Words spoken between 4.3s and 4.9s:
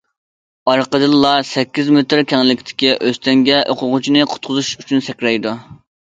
قۇتقۇزۇش